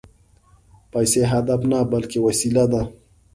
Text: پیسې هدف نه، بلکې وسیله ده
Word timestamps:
پیسې 0.93 1.21
هدف 1.33 1.61
نه، 1.71 1.79
بلکې 1.93 2.19
وسیله 2.27 2.63
ده 2.71 2.81